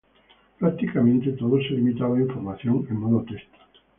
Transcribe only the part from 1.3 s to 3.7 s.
todo se limitaba a información en modo texto.